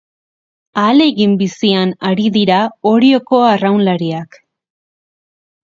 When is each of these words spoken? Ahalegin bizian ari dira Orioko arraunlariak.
Ahalegin 0.83 1.35
bizian 1.41 1.91
ari 2.11 2.25
dira 2.39 2.63
Orioko 2.95 3.45
arraunlariak. 3.53 4.43